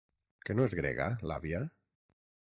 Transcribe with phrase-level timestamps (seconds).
[0.47, 1.59] Que no és grega, l'àvia?